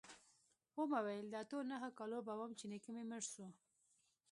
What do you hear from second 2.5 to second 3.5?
چې نيکه مړ سو.